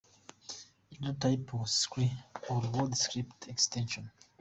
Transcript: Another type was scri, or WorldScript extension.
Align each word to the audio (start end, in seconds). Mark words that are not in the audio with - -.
Another 0.97 1.13
type 1.35 1.53
was 1.53 1.85
scri, 1.87 2.11
or 2.49 2.59
WorldScript 2.61 3.47
extension. 3.49 4.09